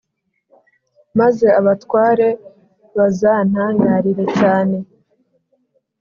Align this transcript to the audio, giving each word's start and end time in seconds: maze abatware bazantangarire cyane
maze 1.19 1.47
abatware 1.59 2.27
bazantangarire 2.97 4.25
cyane 4.39 4.77